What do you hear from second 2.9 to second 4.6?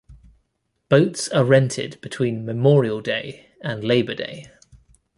Day and Labor Day.